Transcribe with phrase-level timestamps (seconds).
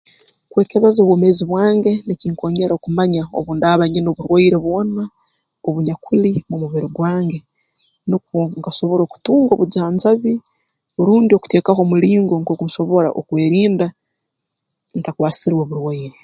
[0.51, 5.03] Kwekebeza obwomeezi bwange nikinkoonyera okumanya obu ndaaba nyina oburwaire bwona
[5.67, 7.37] obunyakuli mu mubiri gwange
[8.09, 10.33] nukwo nkasobora okutunga obujanjabi
[11.05, 13.87] rundi okuteekaho omulingo nkooku nsobora okwerinda
[14.99, 16.17] ntakwasirwe burwaire